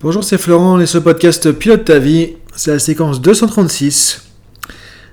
[0.00, 4.28] Bonjour, c'est Florent et ce podcast Pilote ta vie, c'est la séquence 236.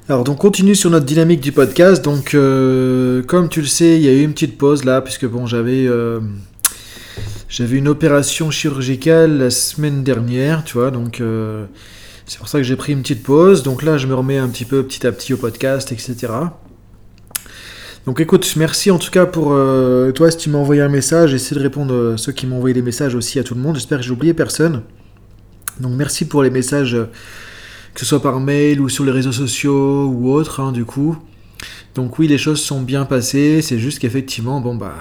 [0.08, 2.06] Alors donc continue sur notre dynamique du podcast.
[2.06, 5.26] Donc euh, comme tu le sais, il y a eu une petite pause là puisque
[5.26, 6.20] bon j'avais euh,
[7.60, 10.92] une opération chirurgicale la semaine dernière, tu vois.
[10.92, 11.66] Donc euh,
[12.28, 13.64] c'est pour ça que j'ai pris une petite pause.
[13.64, 16.28] Donc là je me remets un petit peu petit à petit au podcast, etc.
[18.06, 21.32] Donc écoute, merci en tout cas pour euh, toi si tu m'as envoyé un message.
[21.32, 23.76] J'essaie de répondre à ceux qui m'ont envoyé des messages aussi à tout le monde.
[23.76, 24.84] J'espère que j'ai oublié personne.
[25.80, 27.10] Donc merci pour les messages, euh,
[27.96, 31.18] que ce soit par mail ou sur les réseaux sociaux ou autres, hein, du coup.
[31.96, 33.64] Donc oui, les choses sont bien passées.
[33.64, 34.94] C'est juste qu'effectivement, bon bah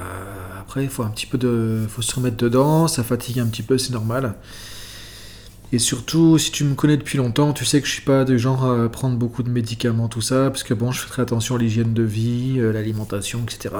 [0.58, 2.88] après il faut un petit peu de, faut se remettre dedans.
[2.88, 4.34] Ça fatigue un petit peu, c'est normal.
[5.72, 8.38] Et surtout, si tu me connais depuis longtemps, tu sais que je suis pas du
[8.38, 11.56] genre à prendre beaucoup de médicaments, tout ça, parce que bon, je fais très attention
[11.56, 13.74] à l'hygiène de vie, euh, l'alimentation, etc.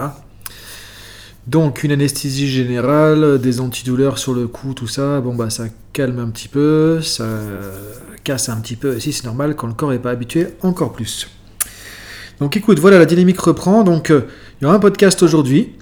[1.46, 6.18] Donc une anesthésie générale, des antidouleurs sur le cou, tout ça, bon bah ça calme
[6.18, 7.28] un petit peu, ça
[8.24, 10.92] casse un petit peu, et si c'est normal quand le corps n'est pas habitué, encore
[10.92, 11.28] plus.
[12.40, 14.22] Donc écoute, voilà, la dynamique reprend, donc euh,
[14.60, 15.72] il y aura un podcast aujourd'hui,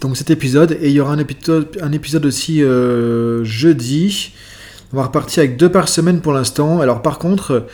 [0.00, 4.32] donc cet épisode, et il y aura un épisode, un épisode aussi euh, jeudi,
[4.92, 6.80] on va repartir avec deux par semaine pour l'instant.
[6.80, 7.66] Alors par contre,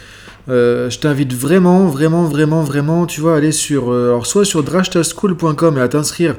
[0.48, 4.45] euh, je t'invite vraiment, vraiment, vraiment, vraiment, tu vois, à aller sur, euh, alors soit
[4.45, 6.36] sur drashtaschool.com et à t'inscrire.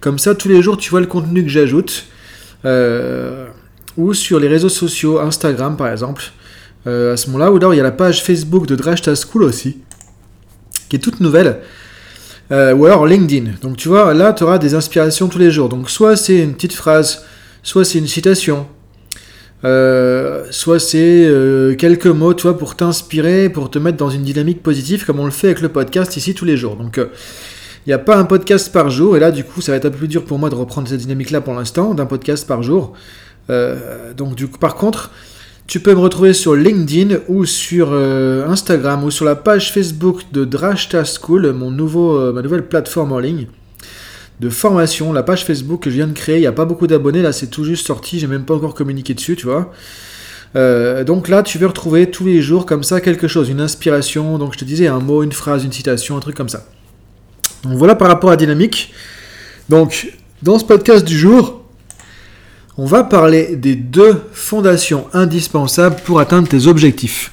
[0.00, 2.06] Comme ça, tous les jours, tu vois le contenu que j'ajoute.
[2.64, 3.46] Euh,
[3.96, 6.22] ou sur les réseaux sociaux, Instagram par exemple.
[6.86, 9.78] à ce moment-là, ou alors il y a la page Facebook de Drashta School aussi,
[10.88, 11.60] qui est toute nouvelle.
[12.50, 13.52] ou alors LinkedIn.
[13.60, 15.68] Donc tu vois, là, tu auras des inspirations tous les jours.
[15.68, 17.24] Donc soit c'est une petite phrase,
[17.62, 18.66] soit c'est une citation,
[19.64, 24.62] euh, soit c'est euh, quelques mots, toi, pour t'inspirer, pour te mettre dans une dynamique
[24.62, 26.76] positive, comme on le fait avec le podcast ici tous les jours.
[26.76, 27.06] Donc, il euh,
[27.86, 29.90] n'y a pas un podcast par jour, et là, du coup, ça va être un
[29.90, 32.94] peu plus dur pour moi de reprendre cette dynamique-là pour l'instant, d'un podcast par jour.
[34.16, 35.10] donc, du coup, par contre,
[35.66, 40.44] tu peux me retrouver sur LinkedIn ou sur Instagram ou sur la page Facebook de
[40.44, 43.46] Drashta School, mon nouveau, ma nouvelle plateforme en ligne
[44.40, 46.36] de formation, la page Facebook que je viens de créer.
[46.36, 48.74] Il n'y a pas beaucoup d'abonnés, là c'est tout juste sorti, j'ai même pas encore
[48.74, 49.72] communiqué dessus, tu vois.
[50.56, 54.38] Euh, donc là, tu veux retrouver tous les jours comme ça quelque chose, une inspiration.
[54.38, 56.66] Donc je te disais un mot, une phrase, une citation, un truc comme ça.
[57.62, 58.92] Donc voilà par rapport à dynamique.
[59.68, 60.12] Donc
[60.42, 61.62] dans ce podcast du jour,
[62.78, 67.32] on va parler des deux fondations indispensables pour atteindre tes objectifs.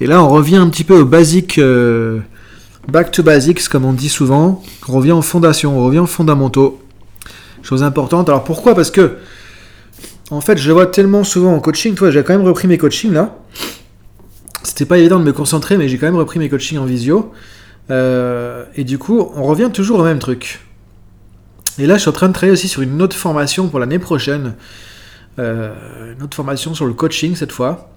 [0.00, 2.20] Et là, on revient un petit peu aux basiques euh,
[2.88, 4.62] Back to basics, comme on dit souvent.
[4.88, 6.80] On revient aux fondations, on revient aux fondamentaux.
[7.62, 8.28] Chose importante.
[8.28, 8.74] Alors pourquoi?
[8.74, 9.18] Parce que,
[10.30, 11.94] en fait, je vois tellement souvent en coaching.
[11.94, 13.36] Toi, j'ai quand même repris mes coachings là.
[14.62, 17.32] C'était pas évident de me concentrer, mais j'ai quand même repris mes coachings en visio.
[17.90, 20.60] Euh, et du coup, on revient toujours au même truc.
[21.78, 23.98] Et là, je suis en train de travailler aussi sur une autre formation pour l'année
[23.98, 24.54] prochaine.
[25.38, 27.90] Euh, une autre formation sur le coaching cette fois.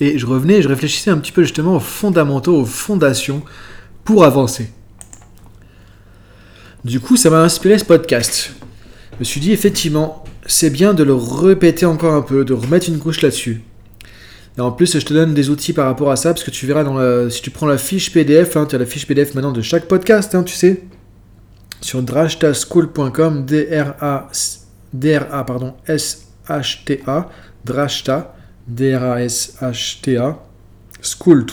[0.00, 3.42] Et je revenais, je réfléchissais un petit peu justement aux fondamentaux, aux fondations
[4.04, 4.70] pour avancer.
[6.84, 8.54] Du coup, ça m'a inspiré ce podcast.
[9.14, 12.88] Je me suis dit, effectivement, c'est bien de le répéter encore un peu, de remettre
[12.88, 13.62] une couche là-dessus.
[14.56, 16.66] Et en plus, je te donne des outils par rapport à ça, parce que tu
[16.66, 19.52] verras, dans si tu prends la fiche PDF, hein, tu as la fiche PDF maintenant
[19.52, 20.84] de chaque podcast, hein, tu sais,
[21.80, 24.30] sur drashtaschool.com, D-R-A,
[25.44, 27.28] pardon, S-H-T-A,
[27.64, 28.34] drashta,
[28.68, 30.38] D-R-A-S-H-T-A,
[31.02, 31.46] school.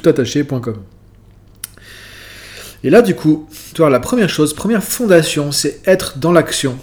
[2.84, 6.78] Et là, du coup, tu vois, la première chose, première fondation, c'est être dans l'action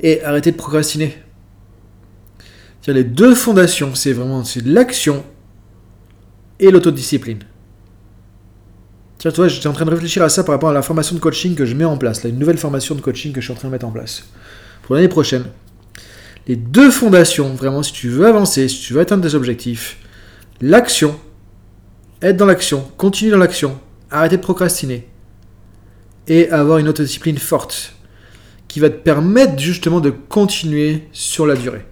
[0.00, 1.16] et arrêter de procrastiner.
[2.86, 5.24] Les deux fondations, c'est vraiment c'est l'action
[6.58, 7.40] et l'autodiscipline.
[9.18, 11.20] Tiens, toi, j'étais en train de réfléchir à ça par rapport à la formation de
[11.20, 13.52] coaching que je mets en place, là, une nouvelle formation de coaching que je suis
[13.52, 14.24] en train de mettre en place
[14.82, 15.44] pour l'année prochaine
[16.46, 19.98] les deux fondations, vraiment, si tu veux avancer, si tu veux atteindre des objectifs,
[20.60, 21.18] l'action,
[22.22, 23.78] être dans l'action, continuer dans l'action,
[24.10, 25.06] arrêter de procrastiner,
[26.26, 27.94] et avoir une autodiscipline forte
[28.68, 31.84] qui va te permettre justement de continuer sur la durée.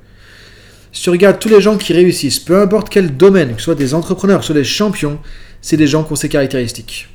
[0.93, 3.75] Si tu regardes tous les gens qui réussissent, peu importe quel domaine, que ce soit
[3.75, 5.19] des entrepreneurs, que ce soit des champions,
[5.61, 7.09] c'est des gens qui ont ces caractéristiques.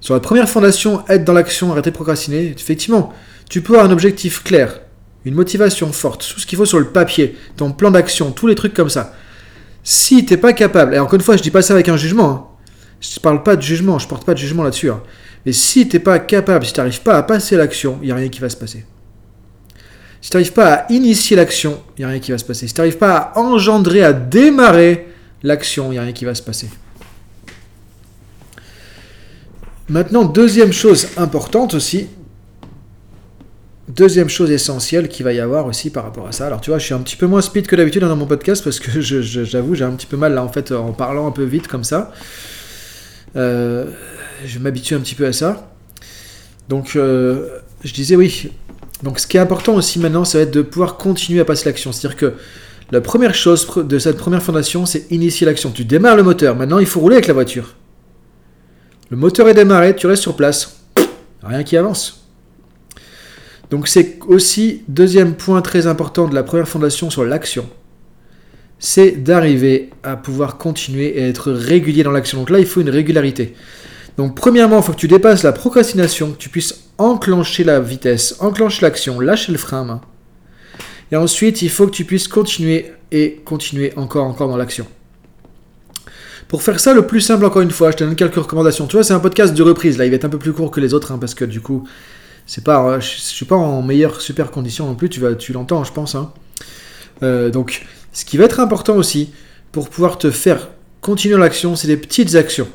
[0.00, 3.12] Sur la première fondation, être dans l'action, arrêter de procrastiner, effectivement,
[3.48, 4.80] tu peux avoir un objectif clair,
[5.24, 8.54] une motivation forte, tout ce qu'il faut sur le papier, ton plan d'action, tous les
[8.54, 9.14] trucs comme ça.
[9.82, 12.30] Si t'es pas capable, et encore une fois, je dis pas ça avec un jugement,
[12.30, 12.44] hein.
[13.00, 15.02] je parle pas de jugement, je porte pas de jugement là-dessus, hein.
[15.44, 18.16] mais si t'es pas capable, si tu n'arrives pas à passer l'action, il n'y a
[18.16, 18.84] rien qui va se passer.
[20.20, 22.66] Si tu n'arrives pas à initier l'action, il n'y a rien qui va se passer.
[22.66, 25.08] Si tu n'arrives pas à engendrer, à démarrer
[25.42, 26.70] l'action, il n'y a rien qui va se passer.
[29.90, 32.08] Maintenant, deuxième chose importante aussi,
[33.88, 36.46] deuxième chose essentielle qu'il va y avoir aussi par rapport à ça.
[36.46, 38.62] Alors tu vois, je suis un petit peu moins speed que d'habitude dans mon podcast
[38.64, 41.44] parce que j'avoue, j'ai un petit peu mal là en fait en parlant un peu
[41.44, 42.12] vite comme ça.
[43.36, 43.86] Euh,
[44.44, 45.70] je m'habitue un petit peu à ça.
[46.68, 47.48] Donc euh,
[47.82, 48.50] je disais oui.
[49.02, 51.66] Donc ce qui est important aussi maintenant, ça va être de pouvoir continuer à passer
[51.66, 51.92] l'action.
[51.92, 52.34] C'est-à-dire que
[52.90, 55.70] la première chose de cette première fondation, c'est initier l'action.
[55.70, 56.54] Tu démarres le moteur.
[56.54, 57.74] Maintenant, il faut rouler avec la voiture.
[59.10, 60.80] Le moteur est démarré, tu restes sur place.
[61.42, 62.23] Rien qui avance.
[63.70, 67.68] Donc c'est aussi deuxième point très important de la première fondation sur l'action.
[68.78, 72.38] C'est d'arriver à pouvoir continuer et être régulier dans l'action.
[72.38, 73.54] Donc là, il faut une régularité.
[74.16, 78.36] Donc premièrement, il faut que tu dépasses la procrastination, que tu puisses enclencher la vitesse,
[78.40, 80.00] enclencher l'action, lâcher le frein.
[81.10, 84.86] Et ensuite, il faut que tu puisses continuer et continuer encore, encore dans l'action.
[86.48, 88.86] Pour faire ça, le plus simple, encore une fois, je te donne quelques recommandations.
[88.86, 89.98] Tu vois, c'est un podcast de reprise.
[89.98, 91.60] Là, il va être un peu plus court que les autres, hein, parce que du
[91.60, 91.84] coup,
[92.46, 95.08] c'est pas, je, suis pas en meilleure super condition non plus.
[95.08, 96.14] Tu l'entends, je pense.
[96.14, 96.32] Hein.
[97.22, 99.32] Euh, donc, ce qui va être important aussi
[99.72, 100.68] pour pouvoir te faire
[101.00, 102.68] continuer l'action, c'est des petites actions.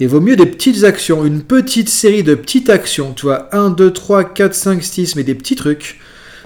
[0.00, 3.70] Il vaut mieux des petites actions, une petite série de petites actions, tu vois, 1,
[3.70, 6.00] 2, 3, 4, 5, 6, mais des petits trucs.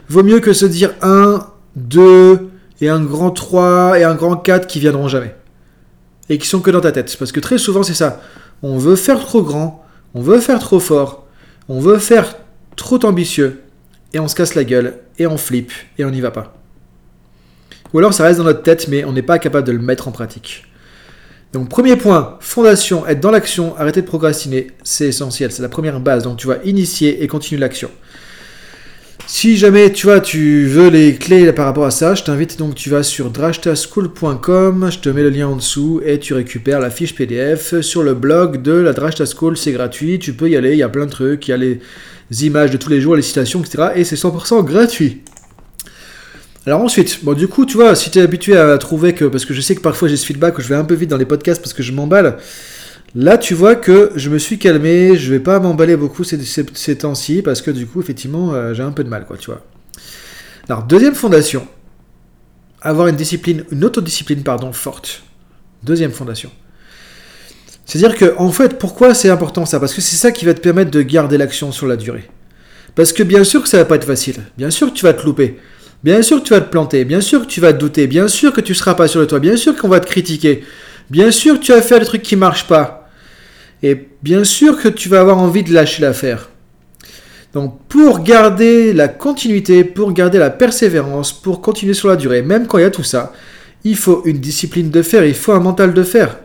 [0.08, 1.46] Vaut mieux que se dire 1,
[1.76, 2.50] 2,
[2.80, 5.34] et un grand 3 et un grand 4 qui viendront jamais.
[6.28, 7.16] Et qui sont que dans ta tête.
[7.18, 8.20] Parce que très souvent, c'est ça.
[8.62, 9.84] On veut faire trop grand,
[10.14, 11.25] on veut faire trop fort,
[11.68, 12.36] on veut faire
[12.76, 13.62] trop ambitieux,
[14.12, 16.54] et on se casse la gueule, et on flippe, et on n'y va pas.
[17.92, 20.08] Ou alors ça reste dans notre tête, mais on n'est pas capable de le mettre
[20.08, 20.64] en pratique.
[21.52, 26.00] Donc premier point, fondation, être dans l'action, arrêter de procrastiner, c'est essentiel, c'est la première
[26.00, 26.24] base.
[26.24, 27.90] Donc tu vas initier et continuer l'action.
[29.28, 32.76] Si jamais tu vois, tu veux les clés par rapport à ça, je t'invite donc,
[32.76, 36.90] tu vas sur drashtaschool.com, je te mets le lien en dessous et tu récupères la
[36.90, 40.72] fiche PDF sur le blog de la Drashta School, c'est gratuit, tu peux y aller,
[40.72, 41.80] il y a plein de trucs, il y a les
[42.46, 43.88] images de tous les jours, les citations, etc.
[43.96, 45.22] Et c'est 100% gratuit.
[46.64, 49.44] Alors ensuite, bon du coup, tu vois, si tu es habitué à trouver que, parce
[49.44, 51.16] que je sais que parfois j'ai ce feedback où je vais un peu vite dans
[51.16, 52.38] les podcasts parce que je m'emballe,
[53.18, 57.40] Là, tu vois que je me suis calmé, je vais pas m'emballer beaucoup ces, temps-ci
[57.40, 59.64] parce que du coup, effectivement, euh, j'ai un peu de mal, quoi, tu vois.
[60.68, 61.66] Alors, deuxième fondation,
[62.82, 65.22] avoir une discipline, une autodiscipline, pardon, forte.
[65.82, 66.50] Deuxième fondation.
[67.86, 69.80] C'est-à-dire que, en fait, pourquoi c'est important ça?
[69.80, 72.28] Parce que c'est ça qui va te permettre de garder l'action sur la durée.
[72.94, 74.42] Parce que bien sûr que ça va pas être facile.
[74.58, 75.58] Bien sûr que tu vas te louper.
[76.04, 77.06] Bien sûr que tu vas te planter.
[77.06, 78.08] Bien sûr que tu vas te douter.
[78.08, 79.38] Bien sûr que tu seras pas sur le toit.
[79.38, 80.64] Bien sûr qu'on va te critiquer.
[81.08, 82.95] Bien sûr que tu vas faire des trucs qui marchent pas.
[83.82, 86.50] Et bien sûr que tu vas avoir envie de lâcher l'affaire.
[87.52, 92.66] Donc pour garder la continuité, pour garder la persévérance, pour continuer sur la durée, même
[92.66, 93.32] quand il y a tout ça,
[93.84, 96.38] il faut une discipline de faire, il faut un mental de faire.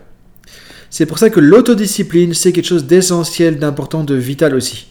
[0.90, 4.88] C'est pour ça que l'autodiscipline, c'est quelque chose d'essentiel, d'important, de vital aussi.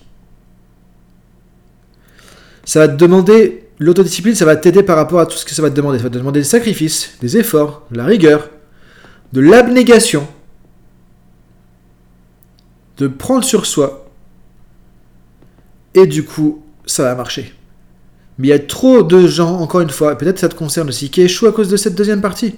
[2.65, 5.61] Ça va te demander, l'autodiscipline, ça va t'aider par rapport à tout ce que ça
[5.61, 5.99] va te demander.
[5.99, 8.49] Ça va te demander des sacrifices, des efforts, de la rigueur,
[9.33, 10.27] de l'abnégation,
[12.97, 14.09] de prendre sur soi,
[15.93, 17.53] et du coup, ça va marcher.
[18.37, 21.09] Mais il y a trop de gens, encore une fois, peut-être ça te concerne aussi,
[21.09, 22.55] qui échouent à cause de cette deuxième partie.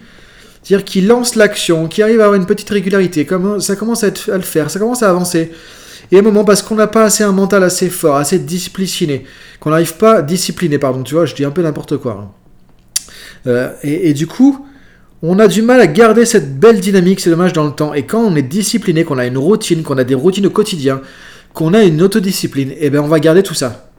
[0.62, 3.28] C'est-à-dire qui lancent l'action, qui arrivent à avoir une petite régularité,
[3.60, 5.52] ça commence à, le faire, ça commence à avancer.
[6.12, 9.26] Et à un moment, parce qu'on n'a pas assez un mental assez fort, assez discipliné,
[9.60, 12.24] qu'on n'arrive pas, discipliné, pardon, tu vois, je dis un peu n'importe quoi.
[12.24, 12.32] Hein.
[13.48, 14.66] Euh, et, du coup,
[15.26, 17.94] on a du mal à garder cette belle dynamique, c'est dommage dans le temps.
[17.94, 21.02] Et quand on est discipliné, qu'on a une routine, qu'on a des routines au quotidien,
[21.54, 23.90] qu'on a une autodiscipline, eh bien on va garder tout ça.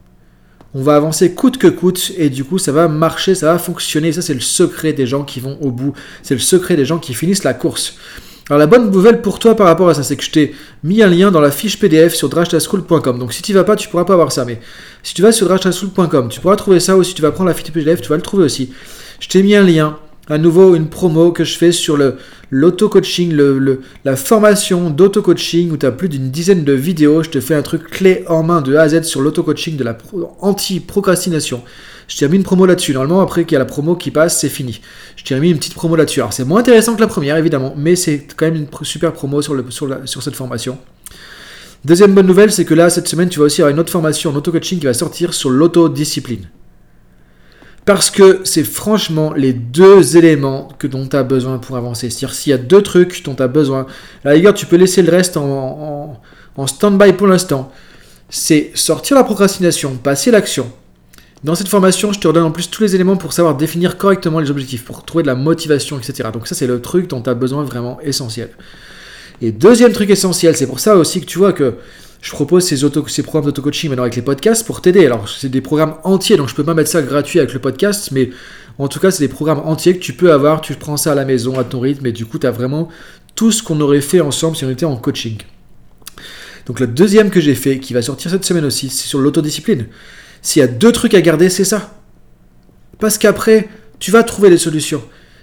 [0.75, 4.12] On va avancer coûte que coûte et du coup ça va marcher, ça va fonctionner.
[4.12, 5.95] Ça c'est le secret des gens qui vont au bout.
[6.23, 7.97] C'est le secret des gens qui finissent la course.
[8.50, 11.02] Alors la bonne nouvelle pour toi par rapport à ça, c'est que je t'ai mis
[11.02, 13.19] un lien dans la fiche PDF sur drashtaschool.com.
[13.19, 14.45] Donc si tu vas pas, tu pourras pas voir ça.
[14.45, 14.61] Mais
[15.02, 16.99] si tu vas sur drashtaschool.com, tu pourras trouver ça.
[16.99, 18.75] Ou si tu vas prendre la fiche PDF, tu vas le trouver aussi.
[19.21, 19.97] Je t'ai mis un lien
[20.28, 21.99] à nouveau une promo que je fais sur
[22.50, 23.37] l'auto-coaching,
[24.04, 27.23] la formation d'auto-coaching où tu as plus d'une dizaine de vidéos.
[27.23, 29.85] Je te fais un truc clé en main de A à Z sur l'auto-coaching de
[29.85, 29.97] la
[30.40, 31.62] anti-procrastination.
[32.09, 32.93] Je t'ai une promo là-dessus.
[32.93, 34.81] Normalement, après qu'il y a la promo qui passe, c'est fini.
[35.16, 36.21] Je t'ai mis une petite promo là-dessus.
[36.21, 39.43] Alors, c'est moins intéressant que la première, évidemment, mais c'est quand même une super promo
[39.43, 39.54] sur,
[40.07, 40.78] cette formation.
[41.85, 44.31] Deuxième bonne nouvelle, c'est que là, cette semaine, tu vas aussi avoir une autre formation
[44.31, 46.47] en auto-coaching qui va sortir sur l'autodiscipline.
[47.85, 52.09] Parce que c'est franchement les deux éléments que dont tu as besoin pour avancer.
[52.09, 53.87] C'est-à-dire s'il y a deux trucs dont tu as besoin,
[54.25, 56.19] à la rigueur, tu peux laisser le reste en,
[56.57, 57.71] en, stand-by pour l'instant.
[58.31, 60.71] C'est sortir la procrastination, passer l'action.
[61.45, 64.41] Dans cette formation, je te redonne en plus tous les éléments pour savoir définir correctement
[64.41, 66.31] les objectifs, pour trouver de la motivation, etc.
[66.33, 68.49] Donc ça, c'est le truc dont tu as besoin vraiment essentiel.
[69.43, 71.75] Et deuxième truc essentiel, c'est pour ça aussi que tu vois que
[72.25, 75.04] je propose ces, programmes d'auto-coaching maintenant avec les podcasts pour t'aider.
[75.04, 78.12] Alors, c'est des programmes entiers, donc je peux pas mettre ça gratuit avec le podcast,
[78.12, 78.31] mais
[78.78, 80.62] en tout cas, c'est des programmes entiers que tu peux avoir.
[80.62, 82.88] Tu prends ça à la maison, à ton rythme, et du coup, tu as vraiment
[83.35, 85.37] tout ce qu'on aurait fait ensemble si on était en coaching.
[86.64, 89.88] Donc, le deuxième que j'ai fait, qui va sortir cette semaine aussi, c'est sur l'autodiscipline.
[90.40, 92.00] S'il y a deux trucs à garder, c'est ça.
[93.00, 95.02] Parce qu'après, tu vas trouver des solutions.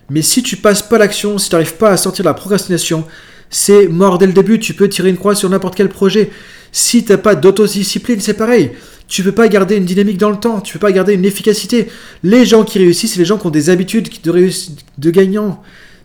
[0.10, 3.06] Mais si tu passes pas l'action, si tu n'arrives pas à sortir de la procrastination,
[3.52, 4.58] c'est mort dès le début.
[4.58, 6.32] Tu peux tirer une croix sur n'importe quel projet.
[6.72, 8.72] Si tu n'as pas d'autodiscipline, c'est pareil.
[9.08, 11.90] Tu peux pas garder une dynamique dans le temps, tu peux pas garder une efficacité.
[12.24, 14.50] Les gens qui réussissent, c'est les gens qui ont des habitudes de,
[14.98, 15.62] de gagnants,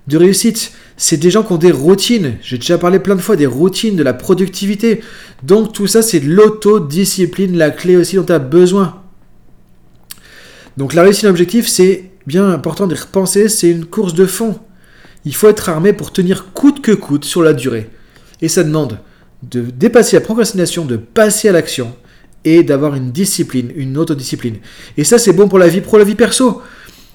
[0.08, 0.72] de réussite.
[0.96, 2.34] C'est des gens qui ont des routines.
[2.42, 5.02] J'ai déjà parlé plein de fois des routines, de la productivité.
[5.44, 9.02] Donc tout ça, c'est de l'autodiscipline, la clé aussi dont tu as besoin.
[10.76, 14.58] Donc la réussite d'objectif, c'est bien important d'y repenser, c'est une course de fond.
[15.26, 17.90] Il faut être armé pour tenir coûte que coûte sur la durée.
[18.40, 19.00] Et ça demande
[19.42, 21.94] de dépasser la procrastination, de passer à l'action
[22.44, 24.58] et d'avoir une discipline, une autodiscipline.
[24.96, 26.62] Et ça, c'est bon pour la vie pro, la vie perso.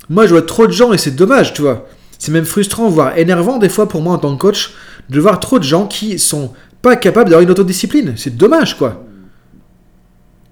[0.10, 1.88] Moi, je vois trop de gens et c'est dommage, tu vois.
[2.20, 4.74] C'est même frustrant, voire énervant des fois pour moi en tant que coach,
[5.10, 6.51] de voir trop de gens qui sont
[6.82, 8.15] pas capables d'avoir une autodiscipline.
[8.18, 9.06] C'est dommage, quoi.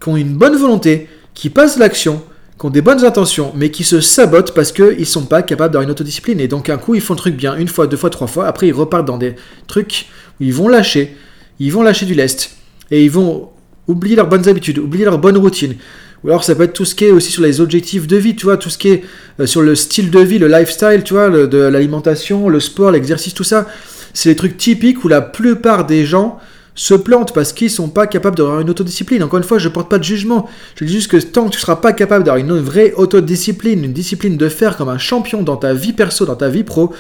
[0.02, 2.24] Qui ont une bonne volonté, qui passent l'action,
[2.60, 5.84] qui ont des bonnes intentions, mais qui se sabotent parce qu'ils sont pas capables d'avoir
[5.84, 6.42] une autodiscipline.
[6.42, 8.48] Et donc, un coup, ils font le truc bien, une fois, deux fois, trois fois.
[8.48, 9.36] Après, ils repartent dans des
[9.68, 10.08] trucs
[10.40, 11.16] où ils vont lâcher.
[11.60, 12.52] Ils vont lâcher du lest.
[12.92, 13.50] Et ils vont
[13.88, 15.76] oublier leurs bonnes habitudes, oublier leurs bonnes routines.
[16.24, 18.36] Ou alors ça peut être tout ce qui est aussi sur les objectifs de vie,
[18.36, 19.04] tu vois, tout ce qui est
[19.40, 23.34] euh, sur le style de vie, le lifestyle, tu vois, de l'alimentation, le sport, l'exercice,
[23.34, 23.68] tout ça.
[24.14, 26.40] C'est les trucs typiques où la plupart des gens
[26.76, 29.24] se plantent parce qu'ils sont pas capables d'avoir une autodiscipline.
[29.24, 30.50] Encore une fois, je ne porte pas de jugement.
[30.76, 33.94] Je dis juste que tant que tu seras pas capable d'avoir une vraie autodiscipline, une
[33.94, 36.94] discipline de faire comme un champion dans ta vie perso, dans ta vie pro,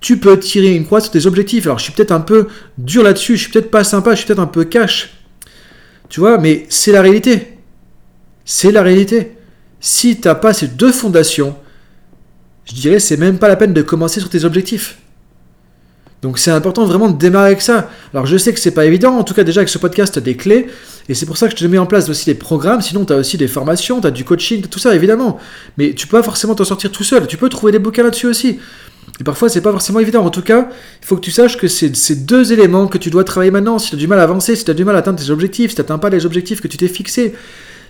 [0.00, 1.66] tu peux tirer une croix sur tes objectifs.
[1.66, 2.46] Alors je suis peut-être un peu
[2.78, 5.14] dur là-dessus, je suis peut-être pas sympa, je suis peut-être un peu cash.
[6.08, 7.58] Tu vois, mais c'est la réalité.
[8.44, 9.32] C'est la réalité.
[9.80, 11.56] Si tu n'as pas ces deux fondations,
[12.64, 14.98] je dirais c'est même pas la peine de commencer sur tes objectifs.
[16.26, 17.88] Donc c'est important vraiment de démarrer avec ça.
[18.12, 20.18] Alors je sais que c'est pas évident, en tout cas déjà avec ce podcast, tu
[20.18, 20.66] as des clés,
[21.08, 23.12] et c'est pour ça que je te mets en place aussi des programmes, sinon tu
[23.12, 25.38] as aussi des formations, tu as du coaching, tout ça évidemment.
[25.78, 28.26] Mais tu peux pas forcément t'en sortir tout seul, tu peux trouver des bouquins là-dessus
[28.26, 28.58] aussi.
[29.20, 30.24] Et parfois, c'est pas forcément évident.
[30.24, 30.68] En tout cas,
[31.00, 33.78] il faut que tu saches que c'est ces deux éléments que tu dois travailler maintenant.
[33.78, 35.30] Si tu as du mal à avancer, si tu as du mal à atteindre tes
[35.30, 37.34] objectifs, si tu n'atteins pas les objectifs que tu t'es fixés,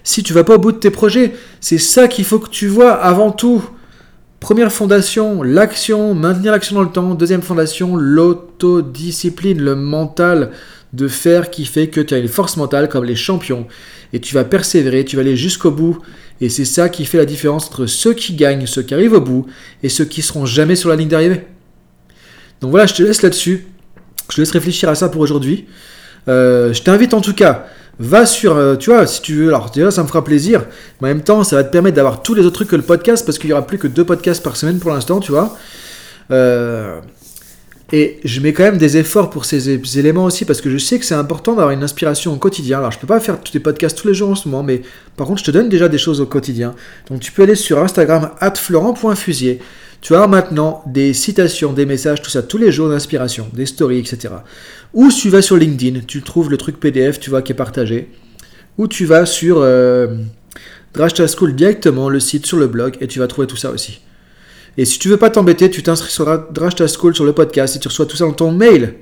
[0.04, 2.68] si tu vas pas au bout de tes projets, c'est ça qu'il faut que tu
[2.68, 3.64] vois avant tout.
[4.40, 7.14] Première fondation, l'action, maintenir l'action dans le temps.
[7.14, 10.50] Deuxième fondation, l'autodiscipline, le mental
[10.92, 13.66] de faire qui fait que tu as une force mentale comme les champions.
[14.12, 15.98] Et tu vas persévérer, tu vas aller jusqu'au bout.
[16.40, 19.20] Et c'est ça qui fait la différence entre ceux qui gagnent, ceux qui arrivent au
[19.20, 19.46] bout,
[19.82, 21.46] et ceux qui seront jamais sur la ligne d'arrivée.
[22.60, 23.66] Donc voilà, je te laisse là-dessus.
[24.30, 25.66] Je te laisse réfléchir à ça pour aujourd'hui.
[26.28, 27.66] Euh, je t'invite en tout cas,
[27.98, 30.66] va sur, euh, tu vois, si tu veux, alors déjà ça me fera plaisir,
[31.00, 32.82] mais en même temps ça va te permettre d'avoir tous les autres trucs que le
[32.82, 35.56] podcast, parce qu'il n'y aura plus que deux podcasts par semaine pour l'instant, tu vois.
[36.30, 37.00] Euh,
[37.92, 40.98] et je mets quand même des efforts pour ces éléments aussi parce que je sais
[40.98, 42.78] que c'est important d'avoir une inspiration au quotidien.
[42.78, 44.82] Alors je peux pas faire tous les podcasts tous les jours en ce moment, mais
[45.16, 46.74] par contre je te donne déjà des choses au quotidien.
[47.08, 49.60] Donc tu peux aller sur Instagram @florent.fusier.
[50.00, 53.98] Tu as maintenant des citations, des messages, tout ça tous les jours d'inspiration, des stories,
[53.98, 54.34] etc.
[54.94, 58.10] Ou tu vas sur LinkedIn, tu trouves le truc PDF, tu vois qui est partagé.
[58.78, 60.08] Ou tu vas sur euh,
[60.94, 64.00] School directement, le site sur le blog, et tu vas trouver tout ça aussi.
[64.78, 67.78] Et si tu veux pas t'embêter, tu t'inscris sur Drashta School sur le podcast et
[67.78, 68.96] tu reçois tout ça dans ton mail.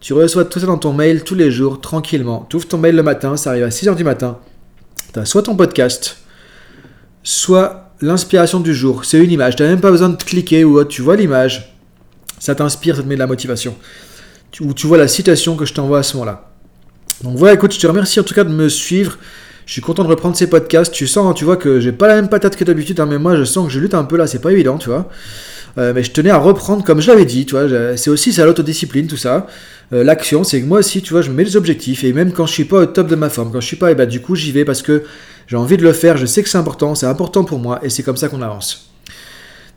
[0.00, 2.46] Tu reçois tout ça dans ton mail tous les jours, tranquillement.
[2.50, 4.38] Tu ouvres ton mail le matin, ça arrive à 6h du matin.
[5.14, 6.18] Tu as soit ton podcast,
[7.22, 9.04] soit l'inspiration du jour.
[9.04, 9.56] C'est une image.
[9.56, 10.88] Tu n'as même pas besoin de cliquer ou autre.
[10.88, 11.74] Tu vois l'image.
[12.38, 13.74] Ça t'inspire, ça te met de la motivation.
[14.60, 16.50] Ou tu vois la citation que je t'envoie à ce moment-là.
[17.22, 19.18] Donc voilà, écoute, je te remercie en tout cas de me suivre.
[19.64, 20.92] Je suis content de reprendre ces podcasts.
[20.92, 23.18] Tu sens, hein, tu vois, que j'ai pas la même patate que d'habitude, hein, mais
[23.18, 25.08] moi je sens que je lutte un peu là, c'est pas évident, tu vois.
[25.78, 27.96] Euh, mais je tenais à reprendre comme je l'avais dit, tu vois.
[27.96, 29.46] C'est aussi ça l'autodiscipline, tout ça.
[29.92, 32.32] Euh, l'action, c'est que moi aussi, tu vois, je me mets des objectifs et même
[32.32, 34.06] quand je suis pas au top de ma forme, quand je suis pas, et bah
[34.06, 35.04] du coup j'y vais parce que
[35.46, 36.16] j'ai envie de le faire.
[36.16, 38.90] Je sais que c'est important, c'est important pour moi et c'est comme ça qu'on avance.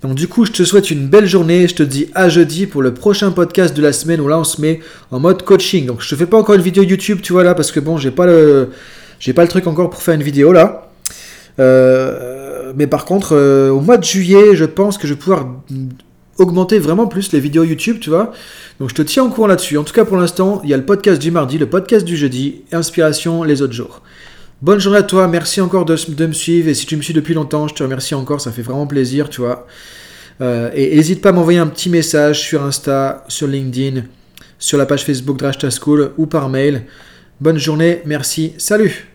[0.01, 1.67] Donc du coup, je te souhaite une belle journée.
[1.67, 4.43] Je te dis à jeudi pour le prochain podcast de la semaine où là on
[4.43, 4.79] se met
[5.11, 5.85] en mode coaching.
[5.85, 7.97] Donc je te fais pas encore une vidéo YouTube, tu vois là, parce que bon,
[7.97, 8.69] j'ai pas le
[9.19, 10.89] j'ai pas le truc encore pour faire une vidéo là.
[11.59, 15.47] Euh, mais par contre, euh, au mois de juillet, je pense que je vais pouvoir
[16.37, 18.31] augmenter vraiment plus les vidéos YouTube, tu vois.
[18.79, 19.77] Donc je te tiens au courant là-dessus.
[19.77, 22.15] En tout cas, pour l'instant, il y a le podcast du mardi, le podcast du
[22.15, 24.01] jeudi, inspiration les autres jours.
[24.61, 26.67] Bonne journée à toi, merci encore de, me suivre.
[26.67, 29.29] Et si tu me suis depuis longtemps, je te remercie encore, ça fait vraiment plaisir,
[29.29, 29.65] tu vois.
[30.41, 34.03] Euh, et n'hésite pas à m'envoyer un petit message sur Insta, sur LinkedIn,
[34.57, 36.83] sur la page Facebook Drashta School ou par mail.
[37.39, 39.08] Bonne journée, merci, salut